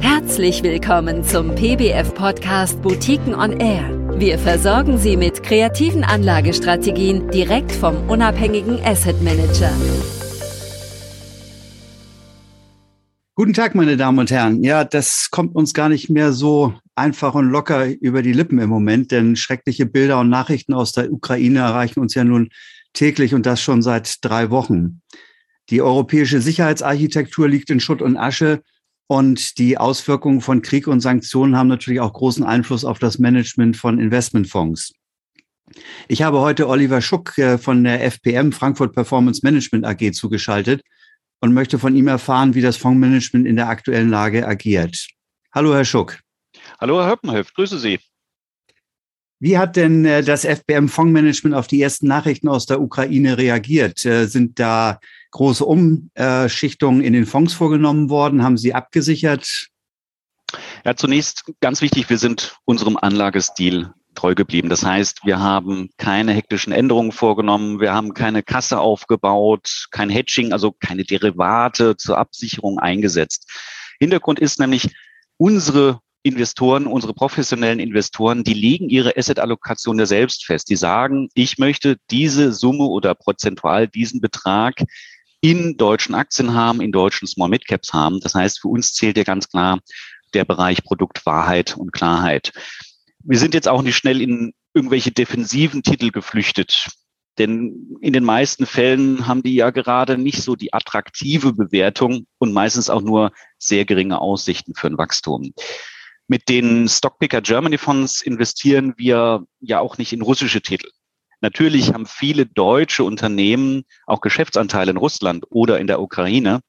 Herzlich 0.00 0.62
willkommen 0.62 1.22
zum 1.22 1.54
PBF-Podcast 1.54 2.82
Boutiquen 2.82 3.34
on 3.34 3.60
Air. 3.60 4.18
Wir 4.18 4.38
versorgen 4.38 4.98
Sie 4.98 5.16
mit 5.16 5.42
kreativen 5.42 6.04
Anlagestrategien 6.04 7.30
direkt 7.30 7.72
vom 7.72 8.08
unabhängigen 8.08 8.80
Asset 8.84 9.22
Manager. 9.22 9.70
Guten 13.36 13.52
Tag, 13.52 13.74
meine 13.74 13.96
Damen 13.96 14.18
und 14.18 14.30
Herren. 14.30 14.62
Ja, 14.62 14.84
das 14.84 15.28
kommt 15.30 15.54
uns 15.54 15.74
gar 15.74 15.88
nicht 15.88 16.08
mehr 16.08 16.32
so 16.32 16.74
einfach 16.94 17.34
und 17.34 17.50
locker 17.50 17.86
über 17.86 18.22
die 18.22 18.32
Lippen 18.32 18.58
im 18.58 18.70
Moment, 18.70 19.10
denn 19.10 19.36
schreckliche 19.36 19.86
Bilder 19.86 20.20
und 20.20 20.30
Nachrichten 20.30 20.72
aus 20.72 20.92
der 20.92 21.12
Ukraine 21.12 21.58
erreichen 21.58 22.00
uns 22.00 22.14
ja 22.14 22.24
nun 22.24 22.50
täglich 22.92 23.34
und 23.34 23.46
das 23.46 23.60
schon 23.60 23.82
seit 23.82 24.24
drei 24.24 24.50
Wochen. 24.50 25.02
Die 25.70 25.82
europäische 25.82 26.40
Sicherheitsarchitektur 26.40 27.48
liegt 27.48 27.70
in 27.70 27.80
Schutt 27.80 28.02
und 28.02 28.16
Asche 28.16 28.62
und 29.06 29.58
die 29.58 29.78
Auswirkungen 29.78 30.40
von 30.40 30.62
Krieg 30.62 30.86
und 30.86 31.00
Sanktionen 31.00 31.56
haben 31.56 31.68
natürlich 31.68 32.00
auch 32.00 32.12
großen 32.12 32.44
Einfluss 32.44 32.84
auf 32.84 32.98
das 32.98 33.18
Management 33.18 33.76
von 33.76 33.98
Investmentfonds. 33.98 34.92
Ich 36.08 36.22
habe 36.22 36.40
heute 36.40 36.68
Oliver 36.68 37.00
Schuck 37.00 37.36
äh, 37.38 37.58
von 37.58 37.84
der 37.84 38.04
FPM 38.04 38.52
Frankfurt 38.52 38.94
Performance 38.94 39.40
Management 39.42 39.84
AG 39.84 40.12
zugeschaltet 40.12 40.82
und 41.40 41.52
möchte 41.52 41.78
von 41.78 41.96
ihm 41.96 42.08
erfahren, 42.08 42.54
wie 42.54 42.60
das 42.60 42.76
Fondsmanagement 42.76 43.46
in 43.46 43.56
der 43.56 43.68
aktuellen 43.68 44.08
Lage 44.08 44.46
agiert. 44.46 45.08
Hallo, 45.52 45.74
Herr 45.74 45.84
Schuck. 45.84 46.20
Hallo, 46.80 47.00
Herr 47.00 47.12
Höppenhöft, 47.12 47.54
grüße 47.54 47.78
Sie. 47.78 47.98
Wie 49.40 49.58
hat 49.58 49.76
denn 49.76 50.04
äh, 50.04 50.22
das 50.22 50.44
FBM 50.44 50.88
Fondsmanagement 50.88 51.54
auf 51.54 51.66
die 51.66 51.82
ersten 51.82 52.06
Nachrichten 52.06 52.48
aus 52.48 52.66
der 52.66 52.80
Ukraine 52.80 53.36
reagiert? 53.36 54.04
Äh, 54.06 54.26
sind 54.26 54.58
da 54.58 54.98
große 55.34 55.64
Umschichtungen 55.64 57.02
in 57.02 57.12
den 57.12 57.26
Fonds 57.26 57.52
vorgenommen 57.52 58.08
worden? 58.08 58.42
Haben 58.42 58.56
Sie 58.56 58.72
abgesichert? 58.72 59.68
Ja, 60.84 60.94
zunächst 60.94 61.44
ganz 61.60 61.82
wichtig, 61.82 62.08
wir 62.08 62.18
sind 62.18 62.56
unserem 62.64 62.96
Anlagestil 62.96 63.92
treu 64.14 64.36
geblieben. 64.36 64.68
Das 64.68 64.84
heißt, 64.84 65.24
wir 65.24 65.40
haben 65.40 65.90
keine 65.98 66.32
hektischen 66.32 66.72
Änderungen 66.72 67.10
vorgenommen, 67.10 67.80
wir 67.80 67.92
haben 67.92 68.14
keine 68.14 68.44
Kasse 68.44 68.78
aufgebaut, 68.78 69.88
kein 69.90 70.08
Hedging, 70.08 70.52
also 70.52 70.70
keine 70.70 71.02
Derivate 71.02 71.96
zur 71.96 72.16
Absicherung 72.16 72.78
eingesetzt. 72.78 73.50
Hintergrund 73.98 74.38
ist 74.38 74.60
nämlich, 74.60 74.94
unsere 75.36 75.98
Investoren, 76.22 76.86
unsere 76.86 77.12
professionellen 77.12 77.80
Investoren, 77.80 78.44
die 78.44 78.54
legen 78.54 78.88
ihre 78.88 79.16
Asset-Allokation 79.16 79.98
ja 79.98 80.06
selbst 80.06 80.46
fest. 80.46 80.70
Die 80.70 80.76
sagen, 80.76 81.28
ich 81.34 81.58
möchte 81.58 81.96
diese 82.10 82.52
Summe 82.52 82.84
oder 82.84 83.16
prozentual 83.16 83.88
diesen 83.88 84.20
Betrag 84.20 84.76
in 85.44 85.76
deutschen 85.76 86.14
Aktien 86.14 86.54
haben, 86.54 86.80
in 86.80 86.90
deutschen 86.90 87.28
Small 87.28 87.50
Mid 87.50 87.66
Caps 87.66 87.92
haben. 87.92 88.18
Das 88.20 88.34
heißt, 88.34 88.62
für 88.62 88.68
uns 88.68 88.94
zählt 88.94 89.18
ja 89.18 89.24
ganz 89.24 89.50
klar 89.50 89.78
der 90.32 90.46
Bereich 90.46 90.82
Produktwahrheit 90.82 91.76
und 91.76 91.92
Klarheit. 91.92 92.54
Wir 93.22 93.38
sind 93.38 93.52
jetzt 93.52 93.68
auch 93.68 93.82
nicht 93.82 93.94
schnell 93.94 94.22
in 94.22 94.54
irgendwelche 94.72 95.12
defensiven 95.12 95.82
Titel 95.82 96.10
geflüchtet. 96.12 96.88
Denn 97.36 97.98
in 98.00 98.14
den 98.14 98.24
meisten 98.24 98.64
Fällen 98.64 99.26
haben 99.26 99.42
die 99.42 99.54
ja 99.54 99.68
gerade 99.68 100.16
nicht 100.16 100.42
so 100.42 100.56
die 100.56 100.72
attraktive 100.72 101.52
Bewertung 101.52 102.26
und 102.38 102.54
meistens 102.54 102.88
auch 102.88 103.02
nur 103.02 103.30
sehr 103.58 103.84
geringe 103.84 104.22
Aussichten 104.22 104.74
für 104.74 104.86
ein 104.86 104.96
Wachstum. 104.96 105.52
Mit 106.26 106.48
den 106.48 106.88
Stockpicker 106.88 107.42
Germany 107.42 107.76
Fonds 107.76 108.22
investieren 108.22 108.94
wir 108.96 109.44
ja 109.60 109.80
auch 109.80 109.98
nicht 109.98 110.14
in 110.14 110.22
russische 110.22 110.62
Titel. 110.62 110.88
Natürlich 111.40 111.92
haben 111.92 112.06
viele 112.06 112.46
deutsche 112.46 113.04
Unternehmen 113.04 113.84
auch 114.06 114.20
Geschäftsanteile 114.20 114.90
in 114.90 114.96
Russland 114.96 115.44
oder 115.50 115.78
in 115.78 115.86
der 115.86 116.00
Ukraine. 116.00 116.60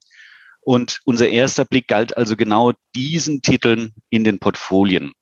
Und 0.61 0.99
unser 1.05 1.29
erster 1.29 1.63
Blick 1.63 1.87
galt 1.87 2.17
also 2.17 2.35
genau 2.35 2.73
diesen 2.95 3.41
Titeln 3.41 3.93
in 4.09 4.23
den 4.23 4.39
Portfolien. 4.39 5.13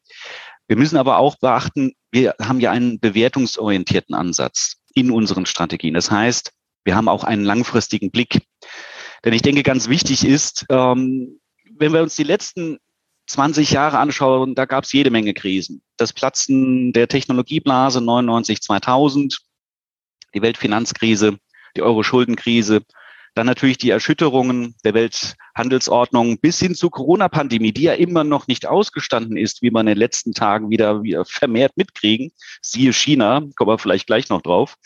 Wir 0.68 0.78
müssen 0.78 0.98
aber 0.98 1.18
auch 1.18 1.38
beachten, 1.38 1.94
wir 2.12 2.36
haben 2.42 2.62
ja 2.62 2.72
einen 2.72 3.00
bewertungsorientierten 3.00 4.16
Ansatz 4.16 4.78
in 4.94 5.12
unseren 5.12 5.46
Strategien. 5.46 5.94
Das 5.94 6.10
heißt, 6.10 6.54
wir 6.86 6.96
haben 6.96 7.10
auch 7.10 7.24
einen 7.24 7.44
langfristigen 7.44 8.12
Blick. 8.12 8.42
Denn 9.26 9.34
ich 9.34 9.42
denke, 9.42 9.64
ganz 9.64 9.90
wichtig 9.90 10.26
ist, 10.26 10.66
ähm, 10.70 11.40
wenn 11.78 11.94
wir 11.94 12.02
uns 12.02 12.16
die 12.16 12.24
letzten 12.24 12.78
20 13.28 13.72
Jahre 13.72 14.00
anschauen, 14.00 14.56
da 14.56 14.66
gab 14.66 14.84
es 14.84 14.92
jede 14.92 15.10
Menge 15.10 15.34
Krisen. 15.34 15.82
Das 15.98 16.14
Platzen 16.14 16.94
der 16.94 17.08
Technologieblase 17.08 18.02
99, 18.02 18.62
2000, 18.62 19.40
die 20.34 20.42
Weltfinanzkrise, 20.42 21.38
die 21.76 21.82
Euro-Schuldenkrise, 21.82 22.84
dann 23.36 23.48
natürlich 23.48 23.78
die 23.78 23.90
Erschütterungen 23.90 24.76
der 24.84 24.94
Welthandelsordnung 24.94 26.40
bis 26.40 26.60
hin 26.60 26.76
zur 26.76 26.92
Corona-Pandemie, 26.92 27.72
die 27.72 27.84
ja 27.84 27.94
immer 27.94 28.24
noch 28.24 28.48
nicht 28.48 28.68
ausgestanden 28.68 29.38
ist, 29.38 29.62
wie 29.62 29.72
man 29.72 29.88
in 29.88 29.94
den 29.94 29.98
letzten 29.98 30.34
Tagen 30.34 30.70
wieder, 30.70 31.02
wieder 31.02 31.26
vermehrt 31.26 31.76
mitkriegen. 31.76 32.32
Siehe 32.62 32.94
China, 32.94 33.42
kommen 33.56 33.72
wir 33.72 33.80
vielleicht 33.80 34.06
gleich 34.06 34.30
noch 34.30 34.42
drauf. 34.42 34.78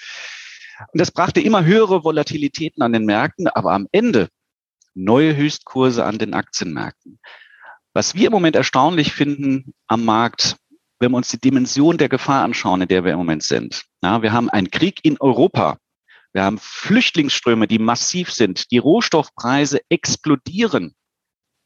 Und 0.94 1.02
das 1.02 1.12
brachte 1.12 1.42
immer 1.42 1.66
höhere 1.66 2.04
Volatilitäten 2.04 2.82
an 2.84 2.94
den 2.94 3.06
Märkten, 3.06 3.48
aber 3.48 3.74
am 3.74 3.88
Ende 3.92 4.30
neue 4.94 5.36
Höchstkurse 5.36 6.06
an 6.06 6.18
den 6.18 6.34
Aktienmärkten. 6.34 7.20
Was 7.98 8.14
wir 8.14 8.28
im 8.28 8.32
Moment 8.32 8.56
erstaunlich 8.56 9.12
finden 9.12 9.74
am 9.88 10.06
Markt, 10.06 10.58
wenn 11.00 11.10
wir 11.10 11.18
uns 11.18 11.30
die 11.30 11.42
Dimension 11.42 11.98
der 11.98 12.10
Gefahr 12.10 12.44
anschauen, 12.44 12.84
in 12.84 12.88
der 12.88 13.04
wir 13.04 13.14
im 13.14 13.18
Moment 13.18 13.42
sind. 13.42 13.86
Ja, 14.04 14.22
wir 14.22 14.34
haben 14.34 14.52
einen 14.52 14.70
Krieg 14.70 15.00
in 15.02 15.20
Europa. 15.20 15.80
Wir 16.32 16.44
haben 16.44 16.60
Flüchtlingsströme, 16.60 17.68
die 17.68 17.80
massiv 17.80 18.32
sind. 18.32 18.70
Die 18.70 18.78
Rohstoffpreise 18.78 19.80
explodieren, 19.90 20.94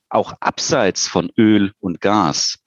auch 0.07 0.31
abseits 0.39 1.05
von 1.05 1.29
Öl 1.37 1.73
und 1.81 1.99
Gas. 1.99 2.59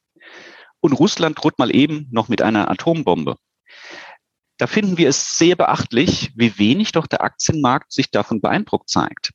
Und 0.81 0.93
Russland 0.93 1.43
droht 1.43 1.59
mal 1.59 1.75
eben 1.75 2.07
noch 2.11 2.29
mit 2.29 2.43
einer 2.43 2.71
Atombombe. 2.71 3.37
Da 4.59 4.67
finden 4.67 4.99
wir 4.99 5.09
es 5.09 5.39
sehr 5.39 5.57
beachtlich, 5.57 6.33
wie 6.37 6.59
wenig 6.59 6.93
doch 6.93 7.07
der 7.07 7.23
Aktienmarkt 7.23 7.95
sich 7.95 8.11
davon 8.11 8.43
beeindruckt 8.43 8.91
zeigt 8.91 9.31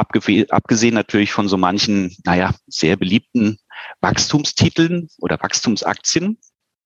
abgesehen 0.00 0.94
natürlich 0.94 1.32
von 1.32 1.48
so 1.48 1.56
manchen, 1.56 2.16
naja, 2.24 2.54
sehr 2.66 2.96
beliebten 2.96 3.58
Wachstumstiteln 4.00 5.08
oder 5.18 5.40
Wachstumsaktien, 5.40 6.38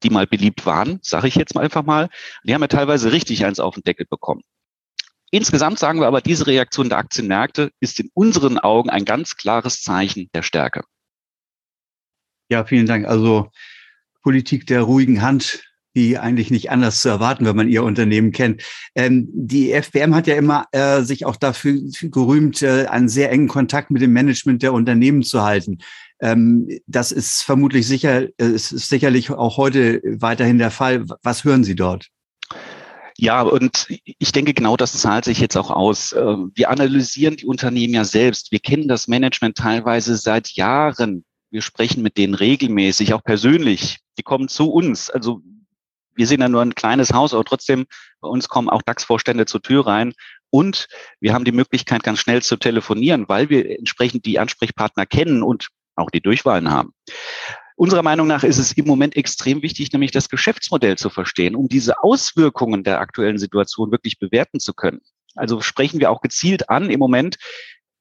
die 0.02 0.10
mal 0.10 0.26
beliebt 0.26 0.66
waren, 0.66 0.98
sage 1.02 1.28
ich 1.28 1.34
jetzt 1.34 1.54
mal 1.54 1.62
einfach 1.62 1.84
mal. 1.84 2.08
Die 2.44 2.54
haben 2.54 2.60
ja 2.60 2.68
teilweise 2.68 3.12
richtig 3.12 3.44
eins 3.44 3.60
auf 3.60 3.74
den 3.74 3.84
Deckel 3.84 4.06
bekommen. 4.08 4.42
Insgesamt 5.30 5.78
sagen 5.78 6.00
wir 6.00 6.06
aber, 6.06 6.20
diese 6.20 6.46
Reaktion 6.46 6.88
der 6.88 6.98
Aktienmärkte 6.98 7.72
ist 7.80 7.98
in 7.98 8.10
unseren 8.14 8.58
Augen 8.58 8.90
ein 8.90 9.04
ganz 9.04 9.36
klares 9.36 9.82
Zeichen 9.82 10.30
der 10.34 10.42
Stärke. 10.42 10.84
Ja, 12.50 12.64
vielen 12.64 12.86
Dank. 12.86 13.06
Also 13.06 13.50
Politik 14.22 14.66
der 14.66 14.82
ruhigen 14.82 15.22
Hand 15.22 15.64
wie 15.94 16.18
eigentlich 16.18 16.50
nicht 16.50 16.70
anders 16.70 17.00
zu 17.00 17.08
erwarten, 17.08 17.46
wenn 17.46 17.56
man 17.56 17.68
ihr 17.68 17.82
Unternehmen 17.82 18.32
kennt. 18.32 18.62
Ähm, 18.94 19.28
die 19.32 19.72
FBM 19.72 20.14
hat 20.14 20.26
ja 20.26 20.34
immer 20.34 20.66
äh, 20.72 21.02
sich 21.02 21.24
auch 21.24 21.36
dafür 21.36 21.80
gerühmt, 22.02 22.60
äh, 22.62 22.86
einen 22.86 23.08
sehr 23.08 23.30
engen 23.30 23.48
Kontakt 23.48 23.90
mit 23.90 24.02
dem 24.02 24.12
Management 24.12 24.62
der 24.62 24.72
Unternehmen 24.72 25.22
zu 25.22 25.42
halten. 25.42 25.78
Ähm, 26.20 26.68
das 26.86 27.12
ist 27.12 27.42
vermutlich 27.42 27.86
sicher, 27.86 28.24
äh, 28.24 28.30
es 28.38 28.72
ist 28.72 28.88
sicherlich 28.88 29.30
auch 29.30 29.56
heute 29.56 30.02
weiterhin 30.04 30.58
der 30.58 30.70
Fall. 30.70 31.04
Was 31.22 31.44
hören 31.44 31.64
Sie 31.64 31.76
dort? 31.76 32.08
Ja, 33.16 33.42
und 33.42 33.86
ich 34.18 34.32
denke, 34.32 34.54
genau 34.54 34.76
das 34.76 35.00
zahlt 35.00 35.24
sich 35.24 35.38
jetzt 35.38 35.56
auch 35.56 35.70
aus. 35.70 36.12
Ähm, 36.12 36.50
wir 36.54 36.70
analysieren 36.70 37.36
die 37.36 37.46
Unternehmen 37.46 37.94
ja 37.94 38.04
selbst. 38.04 38.50
Wir 38.50 38.58
kennen 38.58 38.88
das 38.88 39.06
Management 39.06 39.56
teilweise 39.56 40.16
seit 40.16 40.50
Jahren. 40.52 41.24
Wir 41.50 41.62
sprechen 41.62 42.02
mit 42.02 42.16
denen 42.16 42.34
regelmäßig, 42.34 43.14
auch 43.14 43.22
persönlich. 43.22 44.00
Die 44.18 44.24
kommen 44.24 44.48
zu 44.48 44.72
uns. 44.72 45.10
Also 45.10 45.42
wir 46.14 46.26
sind 46.26 46.40
ja 46.40 46.48
nur 46.48 46.62
ein 46.62 46.74
kleines 46.74 47.12
Haus, 47.12 47.34
aber 47.34 47.44
trotzdem, 47.44 47.86
bei 48.20 48.28
uns 48.28 48.48
kommen 48.48 48.68
auch 48.68 48.82
DAX-Vorstände 48.82 49.46
zur 49.46 49.62
Tür 49.62 49.86
rein. 49.86 50.12
Und 50.50 50.86
wir 51.20 51.34
haben 51.34 51.44
die 51.44 51.52
Möglichkeit, 51.52 52.02
ganz 52.02 52.20
schnell 52.20 52.42
zu 52.42 52.56
telefonieren, 52.56 53.28
weil 53.28 53.48
wir 53.48 53.78
entsprechend 53.78 54.24
die 54.24 54.38
Ansprechpartner 54.38 55.06
kennen 55.06 55.42
und 55.42 55.68
auch 55.96 56.10
die 56.10 56.20
Durchwahlen 56.20 56.70
haben. 56.70 56.92
Unserer 57.76 58.02
Meinung 58.02 58.28
nach 58.28 58.44
ist 58.44 58.58
es 58.58 58.72
im 58.72 58.86
Moment 58.86 59.16
extrem 59.16 59.62
wichtig, 59.62 59.92
nämlich 59.92 60.12
das 60.12 60.28
Geschäftsmodell 60.28 60.96
zu 60.96 61.10
verstehen, 61.10 61.56
um 61.56 61.68
diese 61.68 62.02
Auswirkungen 62.04 62.84
der 62.84 63.00
aktuellen 63.00 63.38
Situation 63.38 63.90
wirklich 63.90 64.18
bewerten 64.20 64.60
zu 64.60 64.74
können. 64.74 65.00
Also 65.34 65.60
sprechen 65.60 65.98
wir 65.98 66.10
auch 66.10 66.20
gezielt 66.20 66.70
an 66.70 66.90
im 66.90 67.00
Moment, 67.00 67.36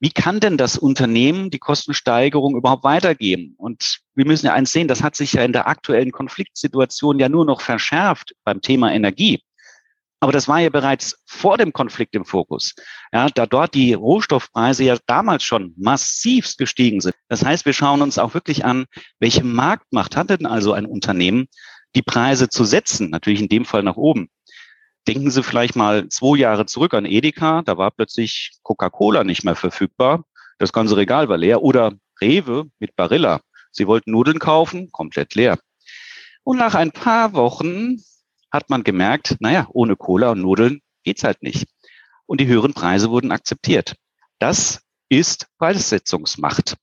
wie 0.04 0.12
kann 0.12 0.42
denn 0.42 0.58
das 0.58 0.78
Unternehmen 0.78 1.50
die 1.50 1.60
Kostensteigerung 1.60 2.58
überhaupt 2.58 2.84
weitergeben? 2.84 3.54
Und 3.58 4.00
wir 4.16 4.26
müssen 4.26 4.48
ja 4.48 4.54
eins 4.54 4.74
sehen, 4.74 4.90
das 4.90 5.02
hat 5.02 5.16
sich 5.16 5.32
ja 5.32 5.46
in 5.46 5.54
der 5.54 5.66
aktuellen 5.66 6.12
Konfliktsituation 6.12 7.20
ja 7.20 7.30
nur 7.30 7.46
noch 7.46 7.62
verschärft 7.62 8.36
beim 8.44 8.60
Thema 8.60 8.92
Energie. 8.92 9.42
Aber 10.20 10.34
das 10.34 10.50
war 10.50 10.60
ja 10.60 10.70
bereits 10.70 11.24
vor 11.26 11.58
dem 11.58 11.72
Konflikt 11.72 12.16
im 12.16 12.26
Fokus. 12.26 12.76
Ja, 13.14 13.30
da 13.30 13.46
dort 13.46 13.76
die 13.76 13.94
Rohstoffpreise 13.94 14.84
ja 14.84 14.98
damals 15.08 15.46
schon 15.46 15.74
massivst 15.78 16.58
gestiegen 16.58 17.00
sind. 17.00 17.16
Das 17.30 17.46
heißt, 17.46 17.66
wir 17.66 17.72
schauen 17.72 18.02
uns 18.02 18.18
auch 18.18 18.34
wirklich 18.34 18.66
an, 18.66 18.88
welche 19.22 19.46
Marktmacht 19.46 20.18
hat 20.18 20.32
denn 20.32 20.46
also 20.46 20.74
ein 20.74 20.86
Unternehmen, 20.86 21.48
die 21.96 22.02
Preise 22.02 22.50
zu 22.50 22.66
setzen, 22.66 23.10
natürlich 23.10 23.40
in 23.40 23.48
dem 23.48 23.64
Fall 23.64 23.84
nach 23.84 23.96
oben. 23.96 24.28
Denken 25.08 25.32
Sie 25.32 25.44
vielleicht 25.44 25.76
mal 25.76 26.08
zwei 26.10 26.38
Jahre 26.38 26.66
zurück 26.66 26.94
an 26.94 27.06
Edeka, 27.06 27.62
da 27.64 27.78
war 27.78 27.92
plötzlich 27.92 28.54
Coca-Cola 28.64 29.24
nicht 29.24 29.44
mehr 29.44 29.56
verfügbar. 29.56 30.24
Das 30.60 30.72
ganze 30.72 30.96
Regal 30.96 31.28
war 31.28 31.38
leer. 31.38 31.62
Oder 31.62 31.94
Rewe 32.22 32.70
mit 32.80 32.96
Barilla. 32.96 33.42
Sie 33.72 33.88
wollten 33.88 34.12
Nudeln 34.12 34.40
kaufen, 34.40 34.92
komplett 34.92 35.36
leer. 35.36 35.60
Und 36.44 36.58
nach 36.58 36.76
ein 36.76 36.92
paar 36.92 37.34
Wochen 37.34 37.98
hat 38.52 38.70
man 38.70 38.84
gemerkt, 38.84 39.38
naja, 39.40 39.68
ohne 39.72 39.96
Cola 39.96 40.32
und 40.32 40.42
Nudeln 40.42 40.82
geht's 41.04 41.24
halt 41.24 41.42
nicht. 41.42 41.68
Und 42.26 42.40
die 42.40 42.48
höheren 42.48 42.74
Preise 42.74 43.10
wurden 43.10 43.32
akzeptiert. 43.32 43.96
Das 44.40 44.82
ist 45.10 45.48
Preissetzungsmacht. 45.58 46.76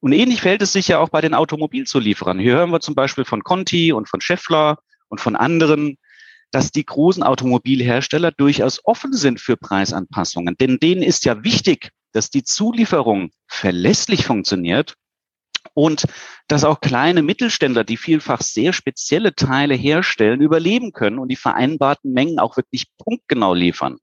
Und 0.00 0.12
ähnlich 0.12 0.42
verhält 0.42 0.62
es 0.62 0.72
sich 0.72 0.88
ja 0.88 0.98
auch 0.98 1.08
bei 1.08 1.20
den 1.20 1.34
Automobilzulieferern. 1.34 2.38
Hier 2.38 2.56
hören 2.56 2.70
wir 2.70 2.80
zum 2.80 2.94
Beispiel 2.94 3.24
von 3.24 3.42
Conti 3.42 3.92
und 3.92 4.08
von 4.08 4.20
Scheffler 4.20 4.78
und 5.08 5.20
von 5.20 5.36
anderen, 5.36 5.96
dass 6.50 6.70
die 6.70 6.84
großen 6.84 7.22
Automobilhersteller 7.22 8.32
durchaus 8.32 8.80
offen 8.84 9.12
sind 9.12 9.40
für 9.40 9.56
Preisanpassungen. 9.56 10.56
Denn 10.58 10.78
denen 10.78 11.02
ist 11.02 11.24
ja 11.24 11.44
wichtig, 11.44 11.90
dass 12.12 12.30
die 12.30 12.44
Zulieferung 12.44 13.30
verlässlich 13.46 14.26
funktioniert 14.26 14.94
und 15.74 16.04
dass 16.48 16.64
auch 16.64 16.80
kleine 16.80 17.22
Mittelständler, 17.22 17.84
die 17.84 17.96
vielfach 17.96 18.40
sehr 18.40 18.72
spezielle 18.72 19.34
Teile 19.34 19.74
herstellen, 19.74 20.40
überleben 20.40 20.92
können 20.92 21.18
und 21.18 21.28
die 21.28 21.36
vereinbarten 21.36 22.12
Mengen 22.12 22.38
auch 22.38 22.56
wirklich 22.56 22.86
punktgenau 22.98 23.52
liefern. 23.52 23.98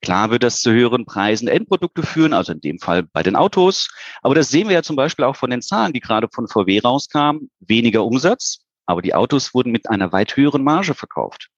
Klar 0.00 0.30
wird 0.30 0.44
das 0.44 0.60
zu 0.60 0.70
höheren 0.70 1.06
Preisen 1.06 1.48
Endprodukte 1.48 2.04
führen, 2.04 2.32
also 2.32 2.52
in 2.52 2.60
dem 2.60 2.78
Fall 2.78 3.02
bei 3.02 3.22
den 3.22 3.34
Autos. 3.34 3.88
Aber 4.22 4.34
das 4.36 4.48
sehen 4.48 4.68
wir 4.68 4.74
ja 4.74 4.82
zum 4.82 4.94
Beispiel 4.94 5.24
auch 5.24 5.34
von 5.34 5.50
den 5.50 5.60
Zahlen, 5.60 5.92
die 5.92 6.00
gerade 6.00 6.28
von 6.32 6.46
VW 6.46 6.78
rauskamen. 6.78 7.50
Weniger 7.58 8.04
Umsatz, 8.04 8.60
aber 8.88 9.02
die 9.02 9.14
Autos 9.14 9.52
wurden 9.52 9.70
mit 9.70 9.90
einer 9.90 10.12
weit 10.12 10.34
höheren 10.36 10.64
Marge 10.64 10.94
verkauft. 10.94 11.50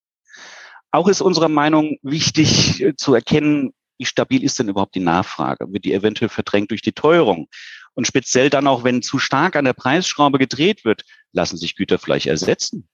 Auch 0.91 1.07
ist 1.07 1.21
unserer 1.21 1.49
Meinung 1.49 1.97
wichtig 2.03 2.83
äh, 2.83 2.97
zu 2.97 3.15
erkennen, 3.15 3.73
wie 3.99 4.05
stabil 4.05 4.43
ist 4.43 4.59
denn 4.59 4.69
überhaupt 4.69 4.97
die 4.97 5.01
Nachfrage? 5.01 5.73
Wird 5.73 5.85
die 5.85 5.95
eventuell 5.95 6.29
verdrängt 6.29 6.73
durch 6.73 6.83
die 6.83 6.93
Teuerung? 6.93 7.47
Und 7.95 8.07
speziell 8.07 8.51
dann 8.51 8.67
auch, 8.67 8.83
wenn 8.83 9.03
zu 9.03 9.21
stark 9.21 9.55
an 9.55 9.65
der 9.65 9.75
Preisschraube 9.75 10.39
gedreht 10.39 10.85
wird, 10.85 11.05
lassen 11.33 11.57
sich 11.57 11.77
Güter 11.77 11.99
vielleicht 11.99 12.27
ersetzen. 12.27 12.89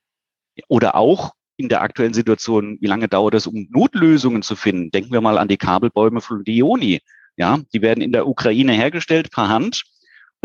Oder 0.68 0.96
auch 0.96 1.32
in 1.56 1.70
der 1.70 1.80
aktuellen 1.80 2.12
Situation, 2.12 2.76
wie 2.80 2.86
lange 2.86 3.08
dauert 3.08 3.34
es, 3.34 3.46
um 3.46 3.68
Notlösungen 3.70 4.42
zu 4.42 4.56
finden? 4.56 4.90
Denken 4.90 5.12
wir 5.12 5.22
mal 5.22 5.38
an 5.38 5.48
die 5.48 5.56
Kabelbäume 5.56 6.20
von 6.20 6.44
Dioni. 6.44 7.00
Ja, 7.38 7.60
die 7.72 7.80
werden 7.80 8.02
in 8.02 8.12
der 8.12 8.26
Ukraine 8.26 8.72
hergestellt 8.72 9.30
per 9.30 9.48
Hand 9.48 9.84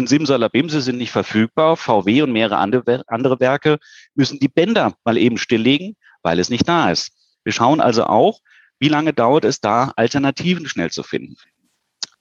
und 0.02 0.08
Simsalabimse 0.08 0.82
sind 0.82 0.98
nicht 0.98 1.12
verfügbar. 1.12 1.78
VW 1.78 2.24
und 2.24 2.32
mehrere 2.32 2.58
andere 2.58 3.40
Werke 3.40 3.78
müssen 4.16 4.40
die 4.40 4.48
Bänder 4.48 4.96
mal 5.06 5.16
eben 5.16 5.38
stilllegen, 5.38 5.96
weil 6.24 6.40
es 6.40 6.50
nicht 6.50 6.68
da 6.68 6.92
ist. 6.92 7.12
Wir 7.44 7.54
schauen 7.54 7.80
also 7.80 8.06
auch, 8.06 8.40
wie 8.80 8.88
lange 8.88 9.14
dauert 9.14 9.46
es 9.46 9.62
da, 9.62 9.94
Alternativen 9.96 10.68
schnell 10.68 10.90
zu 10.90 11.04
finden. 11.04 11.36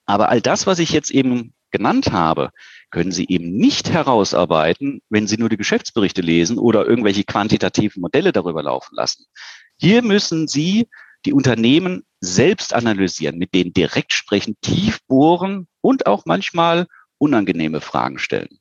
Aber 0.05 0.29
all 0.29 0.43
das, 0.43 0.67
was 0.67 0.79
ich 0.79 0.91
jetzt 0.91 1.11
eben 1.11 1.55
genannt 1.71 2.13
habe, 2.13 2.51
können 2.91 3.13
Sie 3.13 3.27
eben 3.29 3.57
nicht 3.57 3.91
herausarbeiten, 3.91 5.01
wenn 5.09 5.27
Sie 5.27 5.39
nur 5.39 5.49
die 5.49 5.57
Geschäftsberichte 5.57 6.21
lesen 6.21 6.59
oder 6.59 6.87
irgendwelche 6.87 7.25
quantitativen 7.25 8.03
Modelle 8.03 8.33
darüber 8.33 8.63
laufen 8.63 8.95
lassen. 8.95 9.25
Hier 9.79 10.03
müssen 10.03 10.49
Sie 10.49 10.87
die 11.25 11.33
Unternehmen 11.33 12.03
selbst 12.21 12.75
analysieren, 12.75 13.39
mit 13.39 13.55
denen 13.55 13.73
direkt 13.73 14.13
sprechen, 14.13 14.57
tief 14.61 14.99
bohren 15.07 15.67
und 15.81 16.07
auch 16.07 16.25
manchmal 16.27 16.87
unangenehme 17.21 17.81
Fragen 17.81 18.19
stellen. 18.19 18.61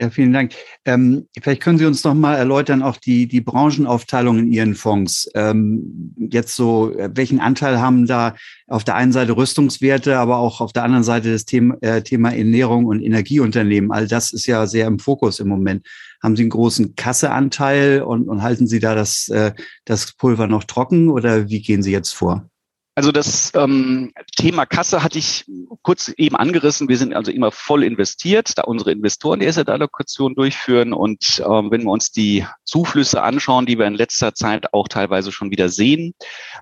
Ja, 0.00 0.10
vielen 0.10 0.32
Dank. 0.32 0.52
Ähm, 0.84 1.28
vielleicht 1.40 1.62
können 1.62 1.78
Sie 1.78 1.86
uns 1.86 2.02
noch 2.02 2.14
mal 2.14 2.34
erläutern, 2.34 2.82
auch 2.82 2.96
die, 2.96 3.28
die 3.28 3.40
Branchenaufteilung 3.40 4.40
in 4.40 4.52
Ihren 4.52 4.74
Fonds. 4.74 5.30
Ähm, 5.36 6.12
jetzt 6.16 6.56
so, 6.56 6.92
welchen 6.96 7.38
Anteil 7.38 7.80
haben 7.80 8.04
da 8.06 8.34
auf 8.66 8.82
der 8.82 8.96
einen 8.96 9.12
Seite 9.12 9.36
Rüstungswerte, 9.36 10.18
aber 10.18 10.38
auch 10.38 10.60
auf 10.60 10.72
der 10.72 10.82
anderen 10.82 11.04
Seite 11.04 11.30
das 11.30 11.44
Thema, 11.44 11.76
äh, 11.80 12.02
Thema 12.02 12.34
Ernährung 12.34 12.86
und 12.86 13.02
Energieunternehmen? 13.02 13.92
All 13.92 14.08
das 14.08 14.32
ist 14.32 14.46
ja 14.46 14.66
sehr 14.66 14.88
im 14.88 14.98
Fokus 14.98 15.38
im 15.38 15.46
Moment. 15.46 15.86
Haben 16.20 16.34
Sie 16.34 16.42
einen 16.42 16.50
großen 16.50 16.96
Kasseanteil 16.96 18.02
und, 18.02 18.28
und 18.28 18.42
halten 18.42 18.66
Sie 18.66 18.80
da 18.80 18.96
das, 18.96 19.28
äh, 19.28 19.52
das 19.84 20.14
Pulver 20.14 20.48
noch 20.48 20.64
trocken 20.64 21.08
oder 21.08 21.48
wie 21.48 21.62
gehen 21.62 21.84
Sie 21.84 21.92
jetzt 21.92 22.12
vor? 22.12 22.50
Also 22.96 23.10
das 23.10 23.50
ähm, 23.54 24.12
Thema 24.36 24.66
Kasse 24.66 25.02
hatte 25.02 25.18
ich 25.18 25.44
kurz 25.82 26.08
eben 26.16 26.36
angerissen. 26.36 26.88
Wir 26.88 26.96
sind 26.96 27.12
also 27.12 27.32
immer 27.32 27.50
voll 27.50 27.82
investiert, 27.82 28.56
da 28.56 28.62
unsere 28.62 28.92
Investoren 28.92 29.40
die 29.40 29.48
Asset-Allokation 29.48 30.36
durchführen. 30.36 30.92
Und 30.92 31.42
ähm, 31.44 31.72
wenn 31.72 31.82
wir 31.82 31.90
uns 31.90 32.12
die 32.12 32.46
Zuflüsse 32.64 33.22
anschauen, 33.22 33.66
die 33.66 33.78
wir 33.78 33.86
in 33.86 33.94
letzter 33.94 34.34
Zeit 34.34 34.72
auch 34.72 34.86
teilweise 34.86 35.32
schon 35.32 35.50
wieder 35.50 35.68
sehen, 35.68 36.14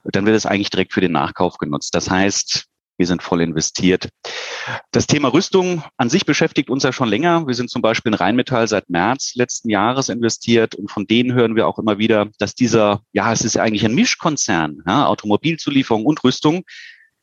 dann 0.05 0.25
wird 0.25 0.37
es 0.37 0.47
eigentlich 0.47 0.71
direkt 0.71 0.95
für 0.95 1.03
den 1.03 1.13
Nachkauf 1.13 1.59
genutzt. 1.59 1.95
Das 1.95 2.09
heißt, 2.09 2.67
wir 2.99 3.07
sind 3.07 3.23
voll 3.23 3.41
investiert. 3.41 4.09
Das 4.91 5.07
Thema 5.07 5.33
Rüstung 5.33 5.83
an 5.97 6.09
sich 6.09 6.25
beschäftigt 6.25 6.71
uns 6.71 6.83
ja 6.83 6.93
schon 6.93 7.09
länger. 7.09 7.47
Wir 7.47 7.55
sind 7.55 7.71
zum 7.71 7.83
Beispiel 7.83 8.13
in 8.13 8.19
Rheinmetall 8.19 8.69
seit 8.69 8.91
März 8.91 9.35
letzten 9.35 9.71
Jahres 9.71 10.09
investiert 10.09 10.75
und 10.75 10.91
von 10.91 11.07
denen 11.07 11.33
hören 11.33 11.57
wir 11.57 11.67
auch 11.67 11.79
immer 11.79 11.99
wieder, 11.99 12.29
dass 12.39 12.55
dieser, 12.55 13.03
ja, 13.13 13.33
es 13.33 13.43
ist 13.43 13.55
ja 13.55 13.63
eigentlich 13.63 13.85
ein 13.85 13.95
Mischkonzern, 13.95 14.83
ja, 14.87 15.07
Automobilzulieferung 15.07 16.05
und 16.05 16.23
Rüstung, 16.23 16.63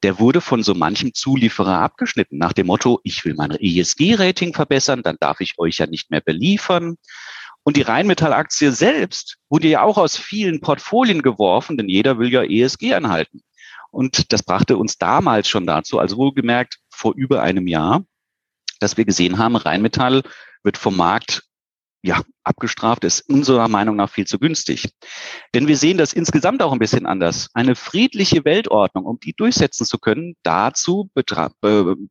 der 0.04 0.20
wurde 0.20 0.42
von 0.42 0.64
so 0.64 0.74
manchem 0.74 1.14
Zulieferer 1.14 1.80
abgeschnitten 1.80 2.38
nach 2.38 2.54
dem 2.54 2.68
Motto, 2.68 3.00
ich 3.04 3.26
will 3.26 3.36
mein 3.36 3.52
ESG-Rating 3.52 4.54
verbessern, 4.54 5.04
dann 5.04 5.18
darf 5.20 5.42
ich 5.42 5.60
euch 5.60 5.78
ja 5.78 5.88
nicht 5.88 6.10
mehr 6.10 6.22
beliefern. 6.22 6.96
Und 7.64 7.76
die 7.76 7.82
Rheinmetall-Aktie 7.82 8.72
selbst 8.72 9.38
wurde 9.50 9.68
ja 9.68 9.84
auch 9.84 9.98
aus 9.98 10.18
vielen 10.18 10.62
Portfolien 10.62 11.22
geworfen, 11.22 11.78
denn 11.78 11.90
jeder 11.90 12.18
will 12.18 12.32
ja 12.32 12.44
ESG 12.44 12.94
anhalten. 12.94 13.42
Und 13.92 14.32
das 14.32 14.44
brachte 14.44 14.78
uns 14.78 14.98
damals 14.98 15.48
schon 15.48 15.66
dazu, 15.66 16.00
also 16.00 16.18
wohlgemerkt 16.18 16.80
vor 16.90 17.14
über 17.16 17.42
einem 17.42 17.68
Jahr, 17.68 18.04
dass 18.80 18.98
wir 18.98 19.06
gesehen 19.06 19.38
haben, 19.38 19.56
Rheinmetall 19.56 20.24
wird 20.64 20.78
vom 20.78 20.96
Markt 20.96 21.44
ja, 22.02 22.22
abgestraft 22.44 23.04
ist 23.04 23.22
unserer 23.30 23.68
Meinung 23.68 23.96
nach 23.96 24.10
viel 24.10 24.26
zu 24.26 24.40
günstig. 24.40 24.90
Denn 25.54 25.68
wir 25.68 25.78
sehen 25.78 25.98
das 25.98 26.14
insgesamt 26.14 26.62
auch 26.62 26.72
ein 26.72 26.80
bisschen 26.80 27.06
anders. 27.06 27.50
Eine 27.54 27.76
friedliche 27.76 28.46
Weltordnung, 28.46 29.06
um 29.06 29.20
die 29.20 29.34
durchsetzen 29.34 29.86
zu 29.86 29.98
können, 29.98 30.36
dazu 30.44 31.10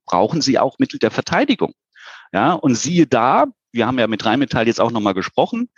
brauchen 0.05 0.43
sie 0.43 0.59
auch 0.59 0.79
Mittel 0.79 0.99
der 0.99 1.11
Verteidigung. 1.11 1.73
Ja, 2.33 2.53
und 2.53 2.75
siehe 2.75 3.07
da, 3.07 3.47
wir 3.73 3.87
haben 3.87 3.99
ja 3.99 4.07
mit 4.07 4.25
Rheinmetall 4.25 4.67
jetzt 4.67 4.81
auch 4.81 4.91
nochmal 4.91 5.15
gesprochen, 5.15 5.71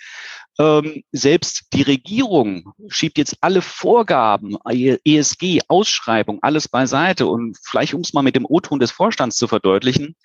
ähm, 0.59 1.03
selbst 1.13 1.65
die 1.73 1.83
Regierung 1.83 2.73
schiebt 2.89 3.19
jetzt 3.19 3.37
alle 3.41 3.63
Vorgaben, 3.63 4.57
ESG, 4.65 5.61
Ausschreibung, 5.69 6.39
alles 6.43 6.69
beiseite. 6.69 7.27
Und 7.27 7.57
vielleicht, 7.63 7.95
um 7.95 8.01
es 8.03 8.13
mal 8.13 8.23
mit 8.23 8.37
dem 8.37 8.47
O-Ton 8.47 8.79
des 8.79 8.91
Vorstands 8.91 9.37
zu 9.37 9.49
verdeutlichen, 9.49 10.17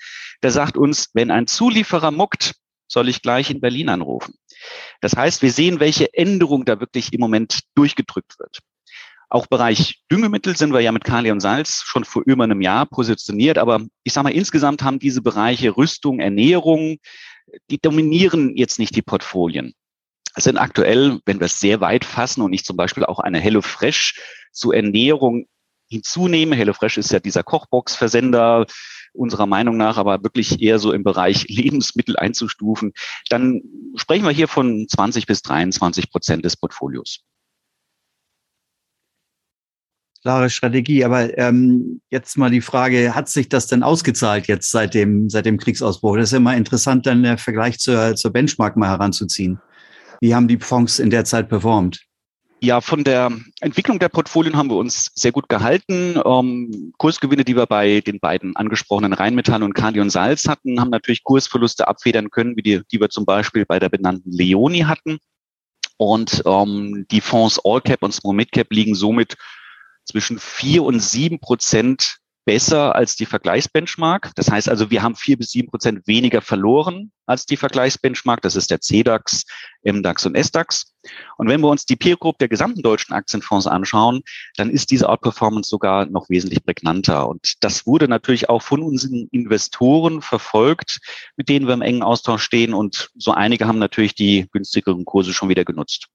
der 0.44 0.52
sagt 0.52 0.78
uns, 0.78 1.10
wenn 1.14 1.32
ein 1.32 1.48
Zulieferer 1.48 2.12
muckt, 2.12 2.56
soll 2.88 3.10
ich 3.10 3.22
gleich 3.22 3.50
in 3.50 3.62
Berlin 3.62 3.90
anrufen. 3.90 4.36
Das 5.02 5.16
heißt, 5.16 5.42
wir 5.42 5.52
sehen, 5.52 5.80
welche 5.80 6.14
Änderung 6.14 6.66
da 6.66 6.80
wirklich 6.80 7.14
im 7.14 7.20
Moment 7.20 7.62
durchgedrückt 7.76 8.40
wird. 8.40 8.60
Auch 9.30 9.48
Bereich 9.48 10.04
Düngemittel 10.12 10.56
sind 10.56 10.72
wir 10.72 10.82
ja 10.82 10.92
mit 10.92 11.04
Kali 11.04 11.32
und 11.32 11.40
Salz 11.40 11.84
schon 11.84 12.06
vor 12.06 12.24
über 12.26 12.44
einem 12.44 12.62
Jahr 12.62 12.86
positioniert. 12.86 13.58
Aber 13.58 13.82
ich 14.04 14.14
sage 14.14 14.26
mal, 14.26 14.34
insgesamt 14.34 14.84
haben 14.84 15.00
diese 15.00 15.22
Bereiche 15.22 15.76
Rüstung, 15.76 16.20
Ernährung, 16.20 16.98
die 17.70 17.80
dominieren 17.80 18.56
jetzt 18.56 18.80
nicht 18.80 18.96
die 18.96 19.02
Portfolien 19.02 19.74
sind 20.44 20.58
aktuell, 20.58 21.20
wenn 21.26 21.40
wir 21.40 21.46
es 21.46 21.60
sehr 21.60 21.82
weit 21.82 22.06
fassen 22.06 22.42
und 22.42 22.54
ich 22.54 22.66
zum 22.66 22.78
Beispiel 22.78 23.06
auch 23.06 23.20
eine 23.20 23.40
HelloFresh 23.40 24.20
zur 24.52 24.76
Ernährung 24.76 25.48
hinzunehme. 25.88 26.56
HelloFresh 26.56 26.98
ist 26.98 27.12
ja 27.12 27.20
dieser 27.20 27.44
Kochbox-Versender 27.44 28.66
unserer 29.16 29.46
Meinung 29.46 29.78
nach, 29.78 29.98
aber 29.98 30.24
wirklich 30.24 30.62
eher 30.62 30.80
so 30.80 30.92
im 30.92 31.04
Bereich 31.04 31.46
Lebensmittel 31.48 32.18
einzustufen, 32.18 32.94
dann 33.30 33.62
sprechen 33.96 34.26
wir 34.26 34.32
hier 34.32 34.48
von 34.48 34.88
20 34.88 35.26
bis 35.26 35.42
23 35.42 36.12
Prozent 36.12 36.46
des 36.46 36.58
Portfolios. 36.58 37.20
Klare 40.22 40.50
Strategie, 40.50 41.06
aber 41.06 41.38
ähm, 41.38 42.02
jetzt 42.10 42.36
mal 42.36 42.50
die 42.50 42.62
Frage, 42.62 43.14
hat 43.14 43.30
sich 43.30 43.48
das 43.48 43.68
denn 43.68 43.84
ausgezahlt 43.84 44.48
jetzt 44.48 44.72
seit 44.72 44.96
dem, 44.96 45.30
seit 45.30 45.46
dem 45.46 45.60
Kriegsausbruch? 45.60 46.18
Das 46.18 46.32
ist 46.32 46.38
immer 46.38 46.58
interessant, 46.58 47.06
dann 47.06 47.22
der 47.22 47.38
Vergleich 47.38 47.78
zur, 47.78 48.16
zur 48.16 48.32
Benchmark 48.32 48.76
mal 48.76 48.90
heranzuziehen. 48.90 49.62
Wie 50.26 50.34
haben 50.34 50.48
die 50.48 50.58
Fonds 50.58 50.98
in 50.98 51.12
der 51.12 51.24
Zeit 51.24 51.50
performt? 51.50 52.02
Ja, 52.60 52.82
von 52.82 53.04
der 53.04 53.32
Entwicklung 53.62 54.00
der 54.00 54.10
Portfolien 54.10 54.58
haben 54.58 54.72
wir 54.72 54.78
uns 54.78 55.12
sehr 55.14 55.32
gut 55.32 55.48
gehalten. 55.50 56.20
Ähm, 56.26 56.94
Kursgewinne, 56.98 57.46
die 57.46 57.56
wir 57.56 57.68
bei 57.68 58.02
den 58.02 58.20
beiden 58.20 58.56
angesprochenen 58.56 59.14
Rheinmetall 59.14 59.62
und 59.62 59.76
Kalion 59.76 60.10
Salz 60.10 60.48
hatten, 60.48 60.82
haben 60.82 60.90
natürlich 60.90 61.24
Kursverluste 61.24 61.88
abfedern 61.88 62.32
können, 62.32 62.58
wie 62.58 62.64
die, 62.64 62.82
die 62.92 63.00
wir 63.00 63.10
zum 63.10 63.26
Beispiel 63.26 63.68
bei 63.68 63.78
der 63.78 63.90
benannten 63.90 64.32
Leoni 64.32 64.80
hatten. 64.80 65.20
Und 65.98 66.42
ähm, 66.48 67.06
die 67.12 67.22
Fonds 67.22 67.62
All 67.64 67.82
Cap 67.82 68.02
und 68.02 68.12
Small 68.12 68.34
Mid 68.34 68.52
Cap 68.52 68.72
liegen 68.72 68.96
somit 68.96 69.36
zwischen 70.06 70.40
vier 70.40 70.82
und 70.82 71.02
sieben 71.02 71.40
Prozent 71.40 72.18
besser 72.46 72.96
als 72.96 73.16
die 73.16 73.26
Vergleichsbenchmark. 73.26 74.32
Das 74.36 74.50
heißt 74.50 74.70
also, 74.70 74.92
wir 74.92 75.02
haben 75.04 75.16
vier 75.16 75.38
bis 75.38 75.50
sieben 75.50 75.70
Prozent 75.70 76.08
weniger 76.08 76.42
verloren 76.42 77.12
als 77.26 77.46
die 77.46 77.58
Vergleichsbenchmark. 77.58 78.42
Das 78.42 78.56
ist 78.56 78.70
der 78.72 78.82
CDAX, 78.82 79.46
MDAX 79.84 80.26
und 80.28 80.36
SDAX. 80.36 80.94
Und 81.38 81.50
wenn 81.50 81.62
wir 81.62 81.70
uns 81.70 81.86
die 81.86 81.96
Peer 81.96 82.18
Group 82.18 82.38
der 82.38 82.48
gesamten 82.48 82.84
deutschen 82.84 83.14
Aktienfonds 83.14 83.68
anschauen, 83.68 84.22
dann 84.58 84.70
ist 84.70 84.92
diese 84.92 85.10
Outperformance 85.10 85.70
sogar 85.70 86.06
noch 86.06 86.30
wesentlich 86.30 86.64
prägnanter. 86.64 87.28
Und 87.28 87.56
das 87.62 87.86
wurde 87.86 88.08
natürlich 88.08 88.50
auch 88.50 88.62
von 88.62 88.82
unseren 88.82 89.28
Investoren 89.32 90.22
verfolgt, 90.22 91.00
mit 91.36 91.50
denen 91.50 91.68
wir 91.68 91.74
im 91.74 91.82
engen 91.82 92.04
Austausch 92.04 92.44
stehen. 92.44 92.74
Und 92.74 93.10
so 93.16 93.32
einige 93.32 93.68
haben 93.68 93.80
natürlich 93.80 94.16
die 94.16 94.48
günstigeren 94.52 95.06
Kurse 95.06 95.34
schon 95.34 95.50
wieder 95.50 95.66
genutzt. 95.66 96.08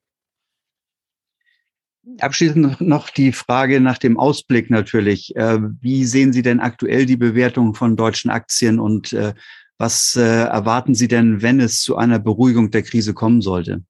Abschließend 2.18 2.80
noch 2.80 3.10
die 3.10 3.32
Frage 3.32 3.80
nach 3.80 3.98
dem 3.98 4.18
Ausblick 4.18 4.70
natürlich. 4.70 5.34
Äh, 5.36 5.58
wie 5.80 6.04
sehen 6.04 6.32
Sie 6.32 6.42
denn 6.42 6.60
aktuell 6.60 7.06
die 7.06 7.16
Bewertung 7.16 7.74
von 7.74 7.96
deutschen 7.96 8.30
Aktien 8.30 8.80
und 8.80 9.12
äh, 9.12 9.34
was 9.78 10.14
äh, 10.16 10.20
erwarten 10.20 10.94
Sie 10.94 11.08
denn, 11.08 11.40
wenn 11.40 11.60
es 11.60 11.82
zu 11.82 11.96
einer 11.96 12.18
Beruhigung 12.18 12.70
der 12.70 12.82
Krise 12.82 13.14
kommen 13.14 13.40
sollte? 13.40 13.82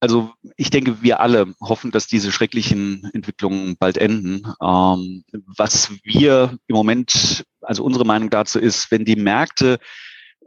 Also 0.00 0.30
ich 0.56 0.70
denke, 0.70 1.02
wir 1.02 1.18
alle 1.18 1.54
hoffen, 1.60 1.90
dass 1.90 2.06
diese 2.06 2.30
schrecklichen 2.30 3.10
Entwicklungen 3.12 3.76
bald 3.78 3.98
enden. 3.98 4.44
Ähm, 4.62 5.24
was 5.56 5.90
wir 6.04 6.56
im 6.68 6.76
Moment, 6.76 7.44
also 7.62 7.82
unsere 7.82 8.04
Meinung 8.04 8.30
dazu 8.30 8.60
ist, 8.60 8.92
wenn 8.92 9.04
die 9.04 9.16
Märkte 9.16 9.78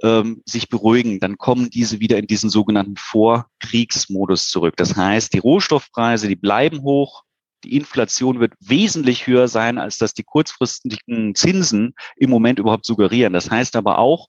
ähm, 0.04 0.42
sich 0.46 0.70
beruhigen, 0.70 1.20
dann 1.20 1.38
kommen 1.38 1.70
diese 1.70 2.00
wieder 2.00 2.18
in 2.18 2.28
diesen 2.28 2.50
sogenannten 2.50 2.96
Vorkriegsmodus 2.98 4.50
zurück. 4.50 4.76
Das 4.78 4.96
heißt, 4.96 5.34
die 5.34 5.40
Rohstoffpreise, 5.40 6.28
die 6.28 6.36
bleiben 6.36 6.82
hoch, 6.82 7.24
die 7.64 7.76
Inflation 7.76 8.40
wird 8.40 8.54
wesentlich 8.60 9.28
höher 9.28 9.48
sein, 9.48 9.78
als 9.78 9.98
dass 9.98 10.14
die 10.14 10.24
kurzfristigen 10.24 11.36
Zinsen 11.36 11.94
im 12.18 12.30
Moment 12.30 12.60
überhaupt 12.60 12.86
suggerieren. 12.86 13.34
Das 13.34 13.52
heißt 13.52 13.76
aber 13.76 14.00
auch, 14.00 14.28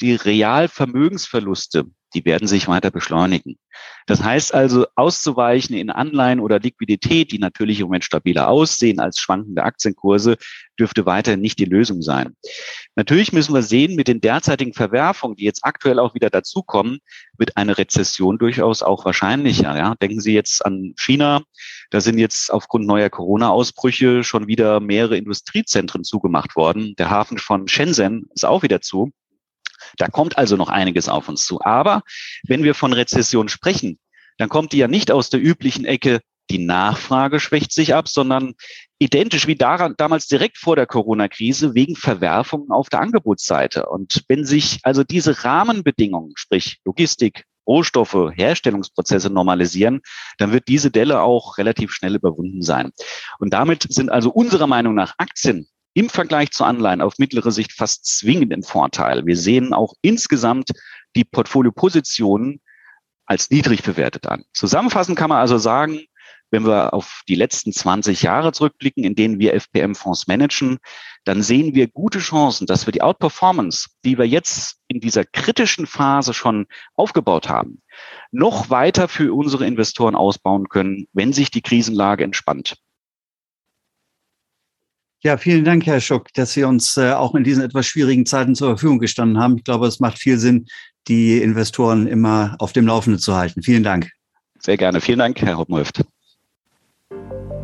die 0.00 0.14
Realvermögensverluste, 0.14 1.84
die 2.14 2.24
werden 2.24 2.46
sich 2.46 2.68
weiter 2.68 2.90
beschleunigen. 2.90 3.58
Das 4.06 4.22
heißt 4.22 4.54
also, 4.54 4.86
auszuweichen 4.96 5.76
in 5.76 5.90
Anleihen 5.90 6.40
oder 6.40 6.58
Liquidität, 6.58 7.32
die 7.32 7.38
natürlich 7.38 7.80
im 7.80 7.86
Moment 7.86 8.04
stabiler 8.04 8.48
aussehen 8.48 9.00
als 9.00 9.18
schwankende 9.18 9.62
Aktienkurse, 9.62 10.36
dürfte 10.78 11.06
weiter 11.06 11.36
nicht 11.36 11.58
die 11.58 11.64
Lösung 11.64 12.02
sein. 12.02 12.34
Natürlich 12.96 13.32
müssen 13.32 13.54
wir 13.54 13.62
sehen, 13.62 13.94
mit 13.94 14.08
den 14.08 14.20
derzeitigen 14.20 14.74
Verwerfungen, 14.74 15.36
die 15.36 15.44
jetzt 15.44 15.64
aktuell 15.64 15.98
auch 15.98 16.14
wieder 16.14 16.30
dazukommen, 16.30 16.98
wird 17.38 17.56
eine 17.56 17.78
Rezession 17.78 18.38
durchaus 18.38 18.82
auch 18.82 19.04
wahrscheinlicher. 19.04 19.76
Ja? 19.76 19.94
Denken 19.94 20.20
Sie 20.20 20.34
jetzt 20.34 20.64
an 20.64 20.94
China. 20.96 21.42
Da 21.90 22.00
sind 22.00 22.18
jetzt 22.18 22.52
aufgrund 22.52 22.86
neuer 22.86 23.10
Corona-Ausbrüche 23.10 24.24
schon 24.24 24.46
wieder 24.46 24.80
mehrere 24.80 25.16
Industriezentren 25.16 26.04
zugemacht 26.04 26.56
worden. 26.56 26.94
Der 26.98 27.10
Hafen 27.10 27.38
von 27.38 27.68
Shenzhen 27.68 28.28
ist 28.34 28.44
auch 28.44 28.62
wieder 28.62 28.80
zu. 28.80 29.12
Da 29.96 30.08
kommt 30.08 30.38
also 30.38 30.56
noch 30.56 30.68
einiges 30.68 31.08
auf 31.08 31.28
uns 31.28 31.44
zu. 31.44 31.60
Aber 31.62 32.02
wenn 32.44 32.64
wir 32.64 32.74
von 32.74 32.92
Rezession 32.92 33.48
sprechen, 33.48 33.98
dann 34.38 34.48
kommt 34.48 34.72
die 34.72 34.78
ja 34.78 34.88
nicht 34.88 35.10
aus 35.10 35.30
der 35.30 35.42
üblichen 35.42 35.84
Ecke, 35.84 36.20
die 36.50 36.58
Nachfrage 36.58 37.40
schwächt 37.40 37.72
sich 37.72 37.94
ab, 37.94 38.08
sondern 38.08 38.54
identisch 38.98 39.46
wie 39.46 39.56
daran, 39.56 39.94
damals 39.96 40.26
direkt 40.26 40.58
vor 40.58 40.76
der 40.76 40.86
Corona-Krise 40.86 41.74
wegen 41.74 41.96
Verwerfungen 41.96 42.70
auf 42.70 42.88
der 42.88 43.00
Angebotsseite. 43.00 43.86
Und 43.86 44.24
wenn 44.28 44.44
sich 44.44 44.80
also 44.82 45.04
diese 45.04 45.44
Rahmenbedingungen, 45.44 46.32
sprich 46.36 46.80
Logistik, 46.84 47.44
Rohstoffe, 47.66 48.32
Herstellungsprozesse 48.34 49.30
normalisieren, 49.30 50.00
dann 50.38 50.52
wird 50.52 50.68
diese 50.68 50.90
Delle 50.90 51.22
auch 51.22 51.58
relativ 51.58 51.92
schnell 51.92 52.16
überwunden 52.16 52.62
sein. 52.62 52.90
Und 53.38 53.52
damit 53.52 53.86
sind 53.88 54.10
also 54.10 54.30
unserer 54.30 54.66
Meinung 54.66 54.94
nach 54.94 55.14
Aktien 55.18 55.68
im 55.94 56.08
Vergleich 56.08 56.50
zu 56.52 56.64
Anleihen 56.64 57.00
auf 57.00 57.18
mittlere 57.18 57.50
Sicht 57.50 57.72
fast 57.72 58.06
zwingend 58.06 58.52
im 58.52 58.62
Vorteil. 58.62 59.26
Wir 59.26 59.36
sehen 59.36 59.72
auch 59.72 59.94
insgesamt 60.02 60.70
die 61.16 61.24
Portfoliopositionen 61.24 62.60
als 63.26 63.50
niedrig 63.50 63.82
bewertet 63.82 64.26
an. 64.26 64.44
Zusammenfassend 64.52 65.18
kann 65.18 65.28
man 65.28 65.38
also 65.38 65.58
sagen, 65.58 66.00
wenn 66.52 66.66
wir 66.66 66.92
auf 66.92 67.22
die 67.28 67.34
letzten 67.34 67.72
20 67.72 68.22
Jahre 68.22 68.52
zurückblicken, 68.52 69.04
in 69.04 69.14
denen 69.14 69.38
wir 69.38 69.54
FPM-Fonds 69.54 70.26
managen, 70.26 70.78
dann 71.24 71.42
sehen 71.42 71.74
wir 71.74 71.88
gute 71.88 72.18
Chancen, 72.18 72.66
dass 72.66 72.86
wir 72.86 72.92
die 72.92 73.00
Outperformance, 73.00 73.88
die 74.04 74.18
wir 74.18 74.26
jetzt 74.26 74.76
in 74.86 75.00
dieser 75.00 75.24
kritischen 75.24 75.86
Phase 75.86 76.34
schon 76.34 76.66
aufgebaut 76.94 77.48
haben, 77.48 77.80
noch 78.32 78.68
weiter 78.68 79.08
für 79.08 79.34
unsere 79.34 79.66
Investoren 79.66 80.14
ausbauen 80.14 80.68
können, 80.68 81.06
wenn 81.12 81.32
sich 81.32 81.50
die 81.50 81.62
Krisenlage 81.62 82.22
entspannt. 82.22 82.76
Ja, 85.22 85.36
vielen 85.36 85.64
Dank, 85.64 85.86
Herr 85.86 86.00
Schuck, 86.00 86.32
dass 86.34 86.52
Sie 86.52 86.64
uns 86.64 86.96
äh, 86.96 87.12
auch 87.12 87.36
in 87.36 87.44
diesen 87.44 87.62
etwas 87.62 87.86
schwierigen 87.86 88.26
Zeiten 88.26 88.56
zur 88.56 88.70
Verfügung 88.70 88.98
gestanden 88.98 89.38
haben. 89.38 89.56
Ich 89.56 89.64
glaube, 89.64 89.86
es 89.86 90.00
macht 90.00 90.18
viel 90.18 90.36
Sinn, 90.36 90.66
die 91.06 91.40
Investoren 91.40 92.08
immer 92.08 92.56
auf 92.58 92.72
dem 92.72 92.88
Laufenden 92.88 93.20
zu 93.20 93.36
halten. 93.36 93.62
Vielen 93.62 93.84
Dank. 93.84 94.10
Sehr 94.58 94.76
gerne. 94.76 95.00
Vielen 95.00 95.20
Dank, 95.20 95.40
Herr 95.40 95.58
Hoppenhöft. 95.58 96.02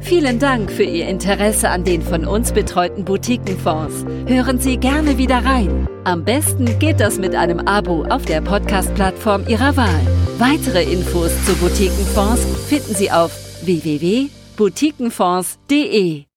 Vielen 0.01 0.39
Dank 0.39 0.71
für 0.71 0.85
Ihr 0.85 1.09
Interesse 1.09 1.71
an 1.71 1.83
den 1.83 2.03
von 2.03 2.25
uns 2.25 2.53
betreuten 2.53 3.05
Boutiquenfonds. 3.05 4.05
Hören 4.27 4.61
Sie 4.61 4.77
gerne 4.77 5.19
wieder 5.19 5.45
rein. 5.45 5.89
Am 6.05 6.25
besten 6.25 6.79
geht 6.79 7.01
das 7.01 7.19
mit 7.19 7.35
einem 7.35 7.59
Abo 7.59 8.05
auf 8.05 8.25
der 8.25 8.41
Podcast-Plattform 8.41 9.49
Ihrer 9.49 9.77
Wahl. 9.77 10.07
Weitere 10.39 10.85
Infos 10.85 11.33
zu 11.45 11.57
Boutiquenfonds 11.57 12.45
finden 12.69 12.95
Sie 12.95 13.11
auf 13.11 13.33
www.boutiquenfonds.de. 13.65 16.28